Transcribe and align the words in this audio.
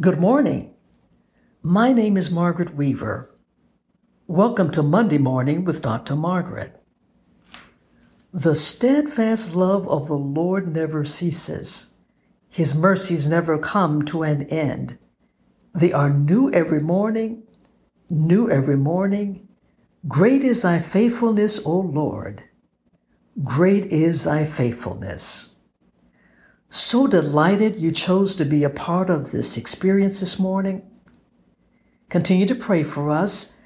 Good 0.00 0.20
morning. 0.20 0.74
My 1.60 1.92
name 1.92 2.16
is 2.16 2.30
Margaret 2.30 2.76
Weaver. 2.76 3.34
Welcome 4.28 4.70
to 4.70 4.82
Monday 4.84 5.18
Morning 5.18 5.64
with 5.64 5.82
Dr. 5.82 6.14
Margaret. 6.14 6.80
The 8.32 8.54
steadfast 8.54 9.56
love 9.56 9.88
of 9.88 10.06
the 10.06 10.14
Lord 10.14 10.72
never 10.72 11.04
ceases. 11.04 11.94
His 12.48 12.78
mercies 12.78 13.28
never 13.28 13.58
come 13.58 14.04
to 14.04 14.22
an 14.22 14.44
end. 14.44 14.98
They 15.74 15.92
are 15.92 16.10
new 16.10 16.48
every 16.52 16.78
morning, 16.78 17.42
new 18.08 18.48
every 18.48 18.76
morning. 18.76 19.48
Great 20.06 20.44
is 20.44 20.62
thy 20.62 20.78
faithfulness, 20.78 21.60
O 21.66 21.76
Lord. 21.76 22.44
Great 23.42 23.86
is 23.86 24.22
thy 24.22 24.44
faithfulness. 24.44 25.56
So 26.70 27.06
delighted 27.06 27.76
you 27.76 27.90
chose 27.90 28.34
to 28.36 28.44
be 28.44 28.62
a 28.62 28.70
part 28.70 29.08
of 29.08 29.32
this 29.32 29.56
experience 29.56 30.20
this 30.20 30.38
morning. 30.38 30.82
Continue 32.10 32.46
to 32.46 32.54
pray 32.54 32.82
for 32.82 33.08
us 33.08 33.56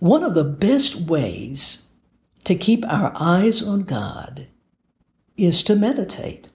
One 0.00 0.24
of 0.24 0.32
the 0.32 0.44
best 0.44 1.08
ways 1.08 1.86
to 2.44 2.54
keep 2.54 2.86
our 2.86 3.12
eyes 3.14 3.62
on 3.62 3.82
God 3.82 4.46
is 5.36 5.62
to 5.64 5.76
meditate. 5.76 6.48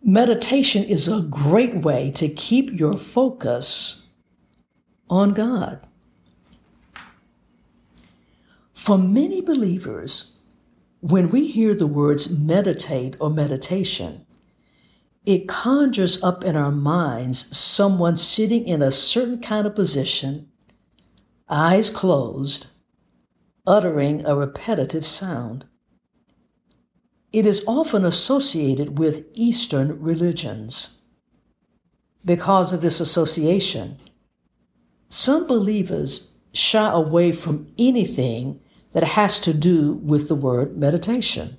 Meditation 0.00 0.84
is 0.84 1.08
a 1.08 1.20
great 1.22 1.78
way 1.78 2.12
to 2.12 2.28
keep 2.28 2.70
your 2.72 2.94
focus 2.94 4.06
on 5.10 5.32
God. 5.32 5.84
For 8.72 8.96
many 8.96 9.40
believers, 9.40 10.38
when 11.00 11.30
we 11.30 11.50
hear 11.50 11.74
the 11.74 11.88
words 11.88 12.30
meditate 12.30 13.16
or 13.18 13.30
meditation, 13.30 14.24
it 15.26 15.48
conjures 15.48 16.22
up 16.22 16.44
in 16.44 16.54
our 16.54 16.70
minds 16.70 17.56
someone 17.56 18.16
sitting 18.16 18.64
in 18.64 18.80
a 18.80 18.92
certain 18.92 19.40
kind 19.40 19.66
of 19.66 19.74
position 19.74 20.50
eyes 21.48 21.90
closed, 21.90 22.68
uttering 23.66 24.24
a 24.24 24.34
repetitive 24.34 25.06
sound. 25.06 25.66
It 27.32 27.46
is 27.46 27.64
often 27.66 28.04
associated 28.04 28.98
with 28.98 29.26
Eastern 29.34 30.00
religions. 30.00 30.98
Because 32.24 32.72
of 32.72 32.80
this 32.80 33.00
association, 33.00 33.98
some 35.08 35.46
believers 35.46 36.30
shy 36.52 36.90
away 36.90 37.32
from 37.32 37.72
anything 37.78 38.60
that 38.92 39.04
has 39.04 39.40
to 39.40 39.52
do 39.52 39.94
with 39.94 40.28
the 40.28 40.34
word 40.34 40.76
meditation. 40.76 41.58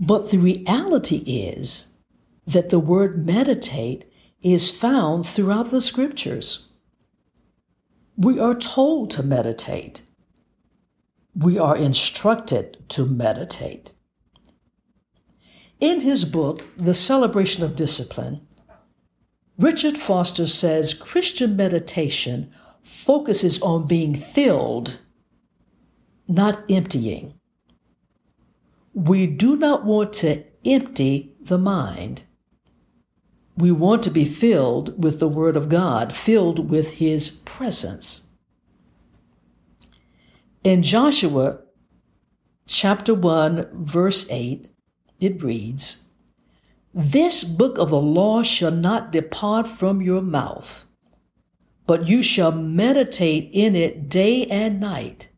But 0.00 0.30
the 0.30 0.38
reality 0.38 1.16
is 1.26 1.88
that 2.46 2.70
the 2.70 2.78
word 2.78 3.26
meditate 3.26 4.10
is 4.40 4.70
found 4.70 5.26
throughout 5.26 5.70
the 5.70 5.82
scriptures. 5.82 6.67
We 8.20 8.40
are 8.40 8.54
told 8.54 9.12
to 9.12 9.22
meditate. 9.22 10.02
We 11.36 11.56
are 11.56 11.76
instructed 11.76 12.76
to 12.88 13.06
meditate. 13.06 13.92
In 15.78 16.00
his 16.00 16.24
book, 16.24 16.64
The 16.76 16.94
Celebration 16.94 17.62
of 17.62 17.76
Discipline, 17.76 18.40
Richard 19.56 19.96
Foster 19.96 20.48
says 20.48 20.94
Christian 20.94 21.54
meditation 21.54 22.50
focuses 22.82 23.62
on 23.62 23.86
being 23.86 24.16
filled, 24.16 24.98
not 26.26 26.64
emptying. 26.68 27.34
We 28.94 29.28
do 29.28 29.54
not 29.54 29.84
want 29.84 30.12
to 30.14 30.42
empty 30.64 31.36
the 31.40 31.58
mind 31.58 32.22
we 33.58 33.72
want 33.72 34.04
to 34.04 34.10
be 34.10 34.24
filled 34.24 35.02
with 35.02 35.18
the 35.18 35.28
Word 35.28 35.56
of 35.56 35.68
God, 35.68 36.12
filled 36.14 36.70
with 36.70 36.94
His 36.94 37.28
presence. 37.28 38.28
In 40.62 40.84
Joshua 40.84 41.60
chapter 42.68 43.14
1, 43.14 43.68
verse 43.72 44.30
8, 44.30 44.68
it 45.18 45.42
reads, 45.42 46.04
This 46.94 47.42
book 47.42 47.78
of 47.78 47.90
the 47.90 48.00
law 48.00 48.44
shall 48.44 48.70
not 48.70 49.10
depart 49.10 49.66
from 49.66 50.00
your 50.02 50.22
mouth, 50.22 50.84
but 51.84 52.06
you 52.06 52.22
shall 52.22 52.52
meditate 52.52 53.50
in 53.52 53.74
it 53.74 54.08
day 54.08 54.46
and 54.46 54.78
night, 54.78 55.30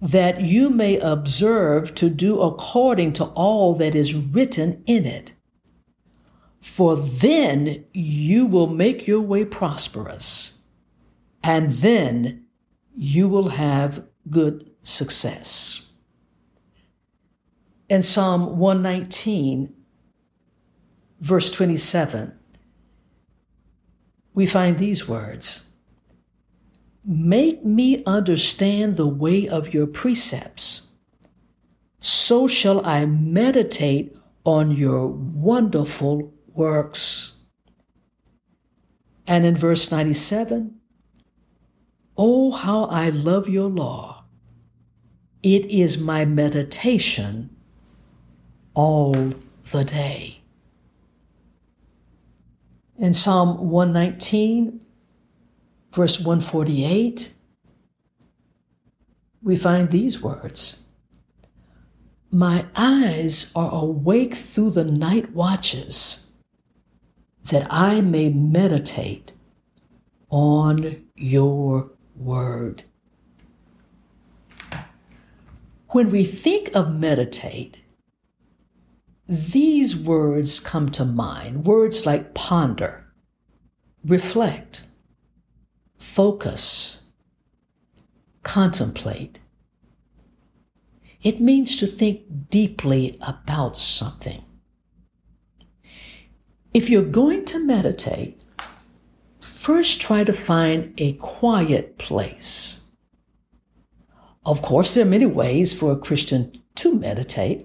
that 0.00 0.42
you 0.42 0.70
may 0.70 0.96
observe 0.98 1.92
to 1.96 2.08
do 2.08 2.40
according 2.40 3.14
to 3.14 3.24
all 3.24 3.74
that 3.74 3.96
is 3.96 4.14
written 4.14 4.84
in 4.86 5.04
it 5.06 5.32
for 6.60 6.96
then 6.96 7.84
you 7.92 8.46
will 8.46 8.66
make 8.66 9.06
your 9.06 9.20
way 9.20 9.44
prosperous, 9.44 10.58
and 11.42 11.72
then 11.72 12.44
you 12.94 13.28
will 13.28 13.50
have 13.50 14.04
good 14.28 14.70
success. 14.82 15.88
In 17.88 18.02
Psalm 18.02 18.58
119, 18.58 19.74
verse 21.20 21.50
27, 21.50 22.38
we 24.34 24.46
find 24.46 24.78
these 24.78 25.08
words 25.08 25.66
Make 27.04 27.64
me 27.64 28.04
understand 28.04 28.96
the 28.96 29.08
way 29.08 29.48
of 29.48 29.72
your 29.72 29.86
precepts, 29.86 30.88
so 31.98 32.46
shall 32.46 32.84
I 32.84 33.06
meditate 33.06 34.14
on 34.44 34.70
your 34.70 35.06
wonderful 35.08 36.32
works. 36.60 37.38
And 39.26 39.46
in 39.46 39.56
verse 39.56 39.90
97, 39.90 40.78
Oh, 42.18 42.50
how 42.50 42.84
I 42.84 43.08
love 43.08 43.48
your 43.48 43.70
law! 43.70 44.24
It 45.42 45.64
is 45.70 45.98
my 45.98 46.26
meditation 46.26 47.56
all 48.74 49.32
the 49.72 49.84
day. 49.84 50.42
In 52.98 53.14
Psalm 53.14 53.70
119, 53.70 54.84
verse 55.94 56.18
148, 56.18 57.32
we 59.42 59.56
find 59.56 59.90
these 59.90 60.20
words 60.20 60.82
My 62.30 62.66
eyes 62.76 63.50
are 63.56 63.72
awake 63.72 64.34
through 64.34 64.72
the 64.72 64.84
night 64.84 65.32
watches, 65.32 66.29
that 67.44 67.66
I 67.70 68.00
may 68.00 68.28
meditate 68.28 69.32
on 70.28 71.04
your 71.16 71.90
word. 72.14 72.84
When 75.88 76.10
we 76.10 76.24
think 76.24 76.70
of 76.74 76.94
meditate, 76.94 77.78
these 79.26 79.96
words 79.96 80.60
come 80.60 80.88
to 80.90 81.04
mind 81.04 81.64
words 81.64 82.06
like 82.06 82.34
ponder, 82.34 83.06
reflect, 84.04 84.84
focus, 85.98 87.02
contemplate. 88.42 89.40
It 91.22 91.40
means 91.40 91.76
to 91.76 91.86
think 91.86 92.50
deeply 92.50 93.18
about 93.20 93.76
something. 93.76 94.42
If 96.72 96.88
you're 96.88 97.02
going 97.02 97.44
to 97.46 97.58
meditate, 97.58 98.44
first 99.40 100.00
try 100.00 100.22
to 100.22 100.32
find 100.32 100.94
a 100.98 101.14
quiet 101.14 101.98
place. 101.98 102.82
Of 104.46 104.62
course, 104.62 104.94
there 104.94 105.04
are 105.04 105.08
many 105.08 105.26
ways 105.26 105.74
for 105.74 105.90
a 105.90 105.98
Christian 105.98 106.52
to 106.76 106.94
meditate. 106.94 107.64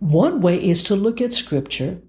One 0.00 0.40
way 0.40 0.56
is 0.62 0.82
to 0.84 0.96
look 0.96 1.20
at 1.20 1.32
Scripture, 1.32 2.02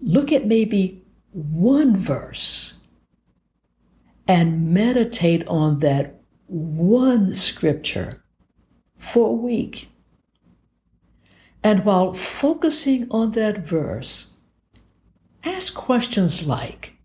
look 0.00 0.32
at 0.32 0.46
maybe 0.46 1.04
one 1.32 1.94
verse, 1.94 2.80
and 4.26 4.72
meditate 4.72 5.46
on 5.46 5.80
that 5.80 6.22
one 6.46 7.34
Scripture 7.34 8.24
for 8.96 9.28
a 9.28 9.32
week. 9.32 9.91
And 11.64 11.84
while 11.84 12.12
focusing 12.12 13.06
on 13.10 13.32
that 13.32 13.58
verse, 13.58 14.36
ask 15.44 15.74
questions 15.74 16.46
like 16.46 16.96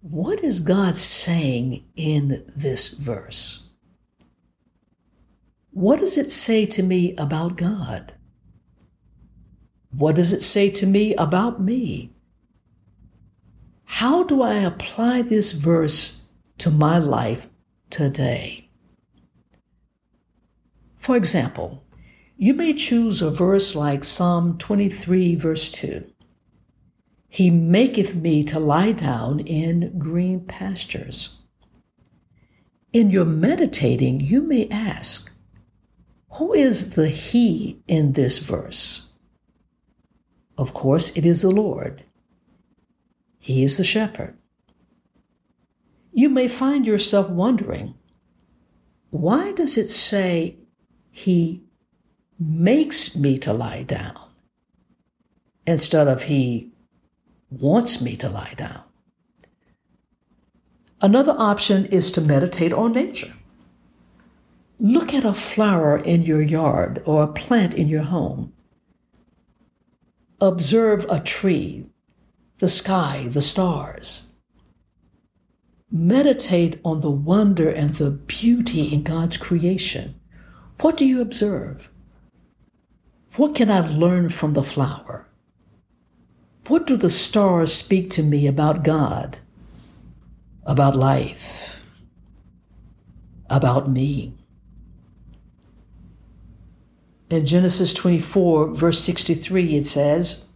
What 0.00 0.42
is 0.42 0.60
God 0.60 0.96
saying 0.96 1.84
in 1.94 2.44
this 2.56 2.88
verse? 2.88 3.68
What 5.72 6.00
does 6.00 6.18
it 6.18 6.30
say 6.30 6.66
to 6.66 6.82
me 6.82 7.14
about 7.16 7.56
God? 7.56 8.14
What 9.92 10.16
does 10.16 10.32
it 10.32 10.42
say 10.42 10.70
to 10.70 10.86
me 10.86 11.14
about 11.16 11.60
me? 11.60 12.10
How 13.84 14.22
do 14.22 14.40
I 14.40 14.54
apply 14.54 15.22
this 15.22 15.52
verse 15.52 16.22
to 16.58 16.70
my 16.70 16.98
life 16.98 17.48
today? 17.90 18.68
For 20.96 21.16
example, 21.16 21.82
you 22.42 22.54
may 22.54 22.72
choose 22.72 23.20
a 23.20 23.30
verse 23.30 23.76
like 23.76 24.02
Psalm 24.02 24.56
23, 24.56 25.34
verse 25.34 25.70
2. 25.72 26.10
He 27.28 27.50
maketh 27.50 28.14
me 28.14 28.42
to 28.44 28.58
lie 28.58 28.92
down 28.92 29.40
in 29.40 29.98
green 29.98 30.46
pastures. 30.46 31.36
In 32.94 33.10
your 33.10 33.26
meditating, 33.26 34.20
you 34.20 34.40
may 34.40 34.66
ask, 34.70 35.30
who 36.32 36.54
is 36.54 36.94
the 36.94 37.10
He 37.10 37.82
in 37.86 38.12
this 38.12 38.38
verse? 38.38 39.08
Of 40.56 40.72
course, 40.72 41.14
it 41.14 41.26
is 41.26 41.42
the 41.42 41.50
Lord. 41.50 42.04
He 43.38 43.62
is 43.62 43.76
the 43.76 43.84
shepherd. 43.84 44.34
You 46.10 46.30
may 46.30 46.48
find 46.48 46.86
yourself 46.86 47.28
wondering 47.28 47.96
why 49.10 49.52
does 49.52 49.76
it 49.76 49.90
say 49.90 50.56
He 51.10 51.64
makes 52.40 53.14
me 53.14 53.36
to 53.38 53.52
lie 53.52 53.82
down 53.82 54.18
instead 55.66 56.08
of 56.08 56.24
He 56.24 56.72
wants 57.50 58.00
me 58.00 58.16
to 58.16 58.28
lie 58.28 58.54
down? 58.56 58.82
Another 61.02 61.34
option 61.38 61.86
is 61.86 62.10
to 62.12 62.20
meditate 62.20 62.72
on 62.72 62.92
nature. 62.92 63.32
Look 64.78 65.12
at 65.12 65.24
a 65.24 65.34
flower 65.34 65.98
in 65.98 66.22
your 66.22 66.40
yard 66.40 67.02
or 67.04 67.22
a 67.22 67.32
plant 67.32 67.74
in 67.74 67.88
your 67.88 68.02
home. 68.02 68.54
Observe 70.40 71.04
a 71.10 71.20
tree, 71.20 71.90
the 72.58 72.68
sky, 72.68 73.28
the 73.30 73.42
stars. 73.42 74.28
Meditate 75.90 76.80
on 76.82 77.02
the 77.02 77.10
wonder 77.10 77.68
and 77.68 77.94
the 77.94 78.10
beauty 78.10 78.84
in 78.84 79.02
God's 79.02 79.36
creation. 79.36 80.18
What 80.80 80.96
do 80.96 81.04
you 81.04 81.20
observe? 81.20 81.90
What 83.36 83.54
can 83.54 83.70
I 83.70 83.80
learn 83.86 84.28
from 84.28 84.54
the 84.54 84.62
flower? 84.62 85.26
What 86.66 86.86
do 86.86 86.96
the 86.96 87.10
stars 87.10 87.72
speak 87.72 88.10
to 88.10 88.22
me 88.22 88.46
about 88.46 88.84
God, 88.84 89.38
about 90.64 90.96
life, 90.96 91.84
about 93.48 93.88
me? 93.88 94.34
In 97.30 97.46
Genesis 97.46 97.92
24, 97.94 98.74
verse 98.74 99.00
63, 99.00 99.76
it 99.76 99.86
says, 99.86 100.46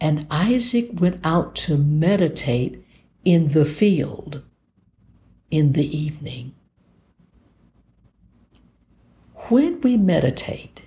And 0.00 0.26
Isaac 0.30 0.90
went 1.00 1.20
out 1.24 1.54
to 1.56 1.76
meditate 1.78 2.84
in 3.24 3.52
the 3.52 3.64
field 3.64 4.44
in 5.50 5.72
the 5.72 5.96
evening. 5.96 6.54
When 9.48 9.80
we 9.80 9.96
meditate, 9.96 10.81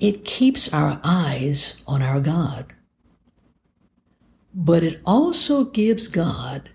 it 0.00 0.24
keeps 0.24 0.72
our 0.72 0.98
eyes 1.04 1.82
on 1.86 2.02
our 2.02 2.20
God, 2.20 2.72
but 4.54 4.82
it 4.82 5.00
also 5.04 5.64
gives 5.64 6.08
God 6.08 6.70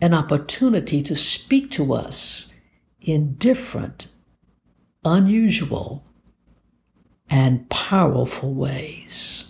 an 0.00 0.14
opportunity 0.14 1.02
to 1.02 1.14
speak 1.14 1.70
to 1.72 1.92
us 1.92 2.52
in 3.00 3.34
different 3.34 4.08
unusual 5.04 6.02
and 7.28 7.68
powerful 7.68 8.54
ways. 8.54 9.49